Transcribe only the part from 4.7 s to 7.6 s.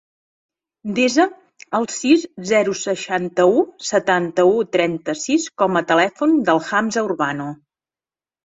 trenta-sis com a telèfon de l'Hamza Urbano.